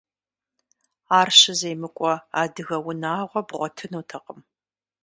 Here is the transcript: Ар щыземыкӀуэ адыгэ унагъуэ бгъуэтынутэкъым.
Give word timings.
Ар 1.19 1.29
щыземыкӀуэ 1.39 2.13
адыгэ 2.41 2.77
унагъуэ 2.89 3.41
бгъуэтынутэкъым. 3.47 4.39